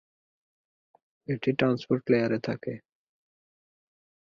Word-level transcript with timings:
এটি 1.27 1.49
transport 1.59 2.03
layer 2.11 2.31
এ 2.31 2.39
থাকে। 2.47 2.73